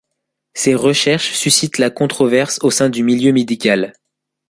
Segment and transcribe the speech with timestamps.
[0.55, 3.93] Ses recherches suscitent la controverse au sein du milieu médical.